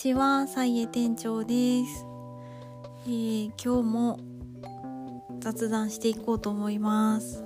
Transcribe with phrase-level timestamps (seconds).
[0.00, 2.06] ちは、さいえ店長です、
[3.04, 4.18] えー、今日も
[5.40, 7.44] 雑談していこうと思います、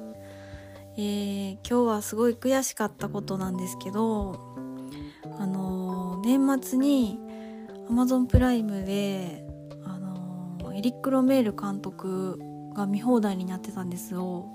[0.97, 4.39] えー、今日はすごい悔しかったことなんですけど
[5.37, 7.19] あのー、年末に
[7.91, 9.45] Amazon プライムで、
[9.85, 12.39] あのエリック・ロメール監督
[12.73, 14.47] が見放題になってたんですよ。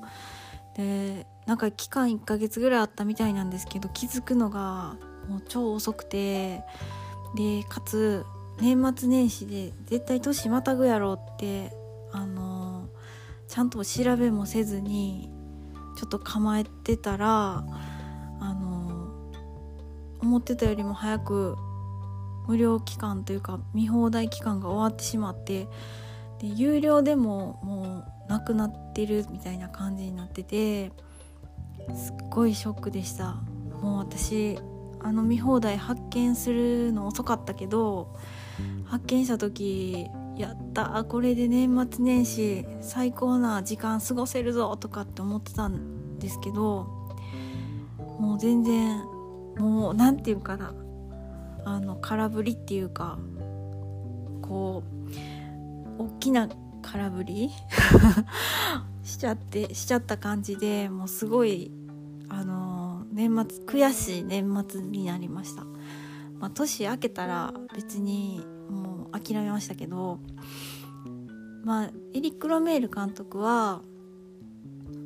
[0.74, 4.96] でなんか期間1ヶ月ぐらいあったみたいなんですけど気づくのが
[5.28, 6.64] もう超遅くて
[7.36, 8.26] でかつ
[8.60, 11.72] 年末年始で絶対年またぐやろうって
[12.12, 12.88] あの
[13.48, 15.32] ちゃんと調べもせずに
[15.98, 17.64] ちょっと構えてたら
[18.40, 19.10] あの
[20.22, 21.58] 思ってたよりも早く
[22.48, 25.68] 無料期間というか見放題期間が終わってしまって
[26.40, 30.92] で有料でももうなくなってるみたいな感じになってて
[31.96, 33.38] すっごいショックでした。
[33.82, 34.60] もう私
[35.02, 38.16] あの見放題発見するの遅かったけど
[38.86, 46.88] 発見した時やったこれで年末年始最高な時間過ごせるぞとかって思ってたんですけど
[48.20, 49.04] もう全然
[49.58, 50.74] もう何て言うかな
[51.66, 53.20] あの空振りっていうか
[54.42, 54.84] こ
[55.98, 56.50] う大きな
[56.82, 57.50] 空振り
[59.04, 61.72] しちゃってしちゃった感じでもうすごい
[62.30, 62.69] あの
[63.20, 65.66] 年末悔しい年末になりました、
[66.40, 70.20] まあ、年明けたら別にもう諦めましたけど
[71.66, 73.82] まあエリック・ロメール監督は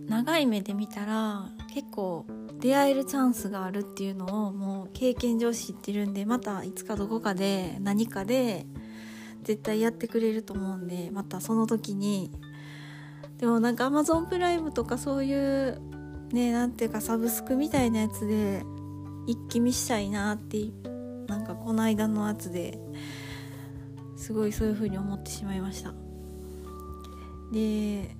[0.07, 2.27] 長い目で見たら結構
[2.59, 8.67] 出会えるチャンスがあるっていうのをもう経験上知ってるんでまたいつかどこかで何かで
[9.41, 12.31] 絶対やってくれると思うんでまたその時に。
[13.39, 15.81] でもなんか Amazon プライムとかそういう
[16.33, 18.63] ねなんていうかサブスクみたいなやつで
[19.27, 20.57] 一気見したいなって
[21.27, 22.77] なんかこの間のやつで
[24.17, 25.93] すごいそういう風に思ってしまいました。
[27.51, 28.15] で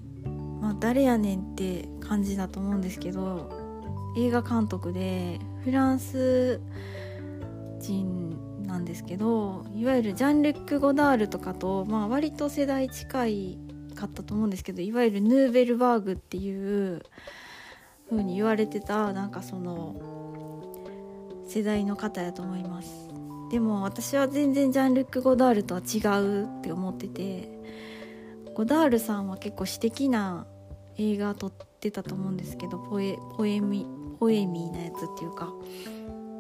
[0.62, 3.50] まあ誰やねんって感じだと思うんですけど
[4.16, 6.62] 映画監督でフランス
[7.80, 13.58] 人なんですけどいわゆるジャン・ルック・ゴダールとかと、まあ、割と世代近い
[13.96, 17.04] かったと思うんですけどいわゆるヌーベルバーグっていう
[18.14, 19.96] 風に言われてたなんかその
[21.48, 23.10] 世代の方やと思います。
[23.52, 27.48] でも私は全然ジャンルック・ゴダールとは違うって思ってて
[28.56, 30.48] ゴダールさんは結構詩的な
[30.98, 33.86] 映画撮ってたと思うんですけどポエポエミ
[34.20, 35.54] ポエミーなやつっていうか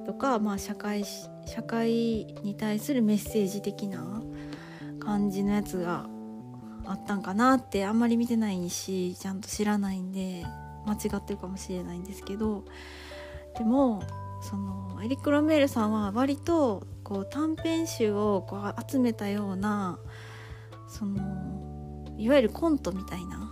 [0.08, 1.06] とか、まあ、社会
[1.46, 4.24] 社会に対するメッセージ的な
[5.00, 6.08] 感じのやつが
[6.86, 10.46] あったんかなってあんまり見てないしちゃんと知らないんで
[10.86, 12.64] 間違ってるかもしれないんですけど
[13.58, 14.04] でも
[14.42, 20.00] そのエリック・ロメールさんは割とこう短編集をこう集めたような
[20.88, 23.52] そのいわゆるコントみたいな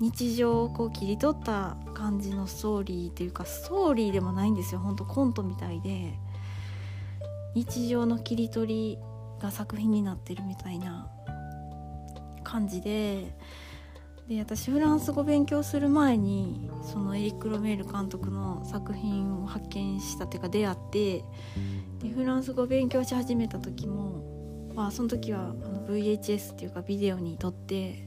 [0.00, 4.80] 日常をこう切り取った感じのストーリーというかストーリーでもないんですよ。
[4.80, 6.14] ほんとコントみたいで。
[7.54, 8.98] 日常の切り取り
[9.40, 11.10] が作品になってるみたいな
[12.44, 13.34] 感じで
[14.30, 21.24] で私フランス語勉強する前にそのエリック・ロメール監督の作品を発見したっていうか出会って
[21.98, 28.06] でフランス語勉強し始めた時もまあその時はあの VHS っていうかビデオに撮って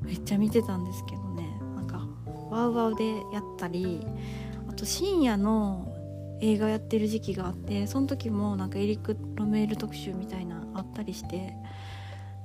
[0.00, 1.46] めっちゃ見てたんですけどね。
[1.76, 2.08] なんか
[2.50, 4.00] ワウワウでやったり
[4.66, 5.94] あと深夜の
[6.40, 11.52] 映画やってる時期があってその時もなんかエリック・ロメール特集みたいなあったりして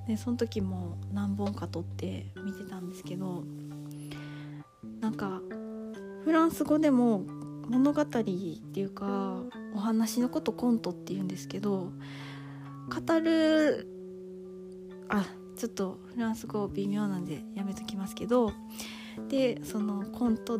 [0.08, 3.44] でその時も何本か撮って見てたんですけど
[5.02, 5.42] なんか
[6.24, 7.24] フランス語でも
[7.68, 8.22] 物語って
[8.80, 9.42] いうか
[9.76, 11.92] お話のことコントっていうんですけど
[12.90, 13.88] 語る
[15.10, 18.52] あちょっとフランス語微妙なんでやめときますけど
[19.30, 20.60] でそのコント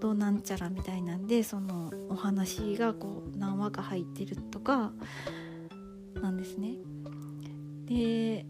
[0.00, 4.92] となんちゃらみたいなんでそのお話がこう何話か入ってるとか
[6.14, 6.74] なんですね。
[7.86, 8.44] で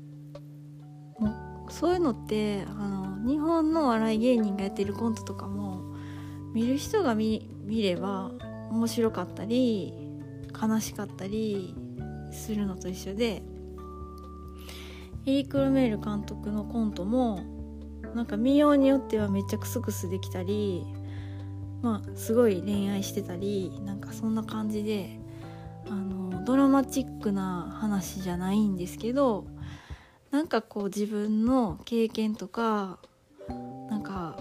[1.69, 5.83] そういうのってあの日本の笑い芸人がやってるコントとかも
[6.55, 8.33] 見る人が見れば
[8.71, 9.93] 面白かったり
[10.61, 11.75] 悲しかったり
[12.33, 13.43] するのと一緒で
[15.27, 17.41] エリク・ルメール監督のコントも
[18.15, 20.85] なんか見ようによってはめっちゃクスクスできたり
[21.83, 25.21] まあすごい恋愛してたりなんかそんな感じで
[25.87, 29.47] あのドラマチックな話じゃないんですけど
[30.31, 32.99] なんかこう自分の経験とか
[33.89, 34.37] なんか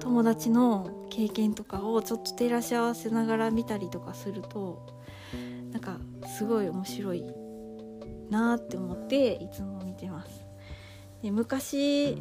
[0.00, 4.86] 友達の経験とかをちょっと照らし合わせながら見たりとかすると
[5.72, 5.98] なんか
[6.38, 7.24] すごい面白い
[8.30, 10.46] なって思っていつも見てます。
[11.22, 12.16] で昔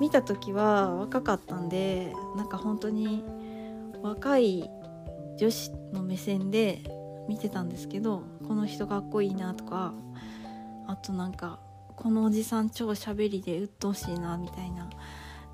[0.00, 3.24] 見た時は若かったんでなんか本当に
[4.02, 4.70] 若い
[5.38, 6.82] 女子の目線で
[7.28, 9.94] 見てたんですけどこの人かっこいいなとか
[10.86, 11.58] あとなんか
[11.96, 14.88] このおじさん超しゃべりで鬱陶しいなみたいな。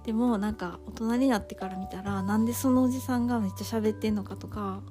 [0.05, 4.83] でもなんか大人になってから見たらなんでそのおじさんがめっちゃ喋ってんのかとか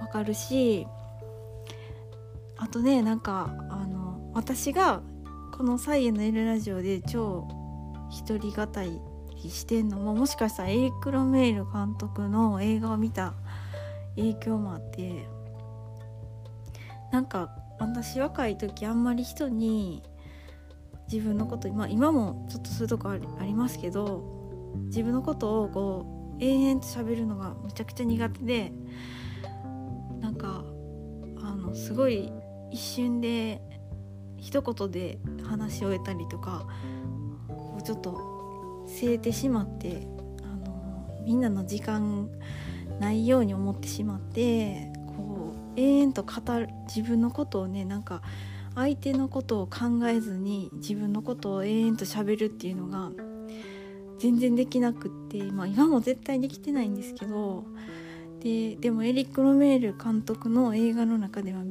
[0.00, 0.86] わかるし
[2.56, 5.02] あとねなんかあの私が
[5.56, 7.46] この「サイエの L ラジオ」で超
[8.10, 8.66] 一人語
[9.42, 13.34] りしてんのももしかしたらエリック・ロメイル監督の映画を見た
[14.16, 15.28] 影響もあって
[17.12, 20.02] なんか私若い時あんまり人に
[21.10, 24.36] 自分のこと、まあ、今もちょっとそういうとこありますけど
[24.86, 28.72] 自分のことをこう延々と喋るのがめちゃくちゃ苦手で
[30.20, 30.64] なんか
[31.42, 32.32] あのすごい
[32.70, 33.60] 一瞬で
[34.36, 36.66] 一言で話し終えたりとか
[37.84, 40.06] ちょっと据えてしまって
[40.42, 42.28] あのみんなの時間
[43.00, 48.22] ないように思ってしまってこう延々と語る自分のことをねなんか
[48.76, 53.10] 相手のことを考えずに自分のことを延々と喋るっていうのが
[54.18, 57.64] 全然できなくって、まあ、今も絶対できてないんですけど
[58.40, 61.64] ででもエリック・ロメール監督の映画の中では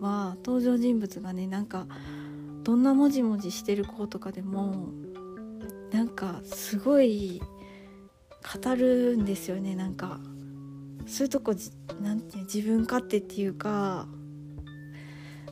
[0.00, 1.86] は登場人物がねなんか
[2.62, 4.88] どんなもじもじしてる子とかでも
[5.92, 7.40] なんかすごい
[8.62, 9.74] 語るんですよね。
[9.74, 10.20] なんか
[11.06, 11.54] そういうとこ
[12.02, 14.06] なんていう自分勝手っていうか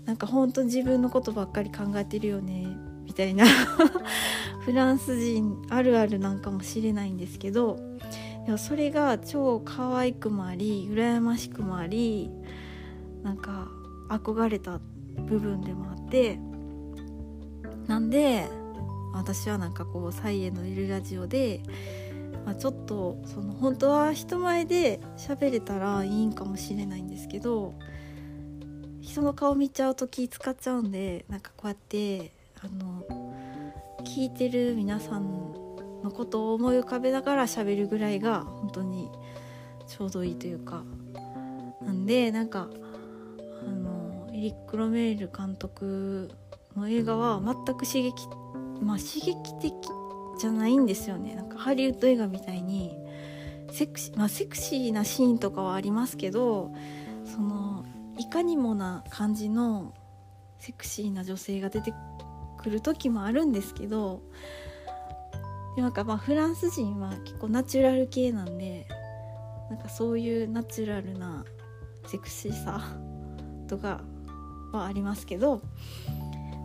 [0.04, 2.66] なんかほんと自分のことばっかり考えてるよね。
[3.04, 3.44] みたいな。
[4.64, 7.78] フランス人あるあるなんかもしれないんですけど。
[8.46, 12.28] でもそれが超可愛くもあり羨ましくもあり
[13.22, 13.68] なんか
[14.08, 14.80] 憧れた
[15.28, 16.38] 部分でもあって。
[17.86, 18.48] なんで
[19.12, 21.62] 私はなんかこう「サイエのいるラジオで」
[22.44, 27.74] まあ、ちょっとその本当は人前で喋れたらいいんかもしれないんですけど
[29.02, 32.30] 人の顔見ちゃうと気使っちゃうんでなんかこうやって
[32.62, 33.04] あの
[34.04, 35.52] 聞いてる皆さん
[36.02, 39.10] のことを思い浮かべながら喋るぐらいが本当に
[39.86, 40.82] ちょうどいいというか。
[41.84, 42.68] なんでなんか
[43.66, 46.30] あのエリック・ロメール監督
[46.76, 48.12] の映画は全く刺激
[48.80, 49.74] まあ刺激的
[50.38, 51.34] じゃないんですよね。
[51.34, 52.96] なんかハリウッド映画みたいに
[53.70, 56.72] セクシ、まあ、セクシーなシーンとかはありますけど
[57.24, 57.84] その
[58.18, 59.94] いかにもな感じの
[60.58, 61.92] セクシーな女性が出て
[62.58, 64.22] くる時もあるんですけど
[65.76, 68.86] でなんかまあフランス人は結構ナチュラル系なんで
[69.70, 71.44] なんかそういうナチュラルな
[72.06, 72.80] セクシーさ
[73.68, 74.02] とか
[74.72, 75.62] はありますけど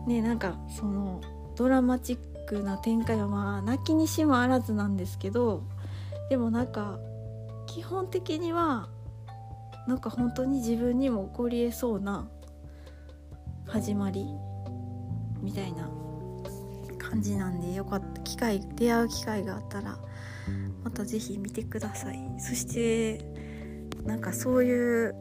[0.06, 1.20] ねなんかその
[1.56, 5.64] ドラマチックな展開はまあ泣きにしもあらずなんですけど
[6.30, 6.98] でもなんか
[7.66, 8.88] 基本的には
[9.88, 12.28] なんか本当に自分にも起こりえそうな
[13.66, 14.26] 始まり
[15.40, 15.88] みたいな
[16.98, 19.96] 感じなんでよかった機会出会う機会があったら
[20.84, 22.18] また是非見てください。
[22.38, 23.24] そして
[24.04, 25.14] なんかそういう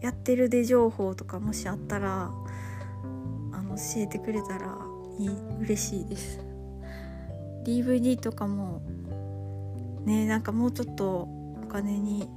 [0.00, 2.32] やってるで情報とかもしあったら
[3.52, 4.76] あの教えてくれたら
[5.60, 6.40] 嬉しいです。
[7.64, 8.82] DVD とかも
[10.04, 11.28] ねなんかもうちょっと
[11.62, 12.28] お金に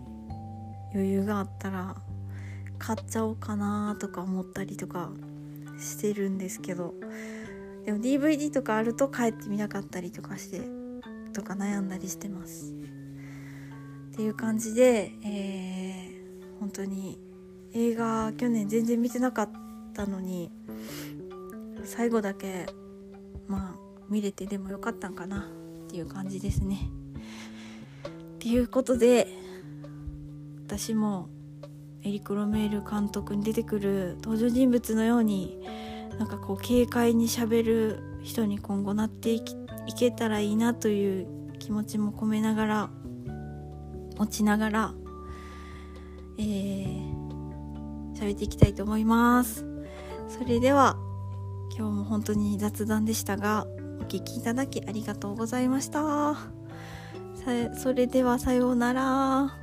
[0.93, 1.95] 余裕があったら
[2.77, 5.09] 買っちゃおうかなとか思ったりとか
[5.79, 6.93] してるんですけど
[7.85, 10.61] でも DVD とかあると帰ってみなかったりとかして
[11.33, 12.73] とか悩んだりしてます
[14.13, 17.19] っていう感じで、えー、本当に
[17.73, 19.49] 映画去年全然見てなかっ
[19.93, 20.51] たのに
[21.83, 22.67] 最後だけ
[23.47, 23.75] まあ
[24.09, 25.49] 見れてでもよかったんかな
[25.87, 26.89] っていう感じですね。
[28.05, 28.09] っ
[28.39, 29.27] ていうことで
[30.75, 31.29] 私も
[32.01, 35.59] エリク・ロメール監督に出てくる登場人物のように
[36.17, 39.43] なんかこう軽快にしゃべる人に今後なってい
[39.95, 41.27] けたらいいなという
[41.59, 42.89] 気持ちも込めながら
[44.17, 44.93] 持ちながら
[46.39, 49.67] えー、喋っていきたいと思います。
[50.27, 50.97] それでは
[51.77, 53.67] 今日も本当に雑談でしたが
[54.01, 56.35] お聴きいただきありがとうございました。
[57.77, 59.62] それではさようなら。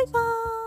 [0.00, 0.22] バイバー
[0.56, 0.59] イ。